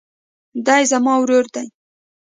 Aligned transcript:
دی 0.65 0.83
زما 0.91 1.13
ورور 1.21 1.45
دئ. 1.53 1.67